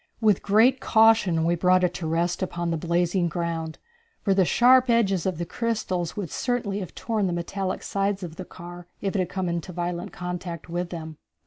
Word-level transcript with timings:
With 0.19 0.41
great 0.41 0.79
caution 0.79 1.45
we 1.45 1.53
brought 1.53 1.83
it 1.83 1.93
to 1.93 2.07
rest 2.07 2.41
upon 2.41 2.71
the 2.71 2.75
blazing 2.75 3.27
ground, 3.29 3.77
for 4.23 4.33
the 4.33 4.45
sharp 4.45 4.89
edges 4.89 5.27
of 5.27 5.37
the 5.37 5.45
crystals 5.45 6.17
would 6.17 6.31
certainly 6.31 6.79
have 6.79 6.95
torn 6.95 7.27
the 7.27 7.33
metallic 7.33 7.83
sides 7.83 8.23
of 8.23 8.35
the 8.35 8.43
car 8.45 8.87
if 9.01 9.15
it 9.15 9.19
had 9.19 9.29
come 9.29 9.47
into 9.47 9.71
violent 9.71 10.11
contact 10.11 10.67
with 10.69 10.89
them. 10.89 11.17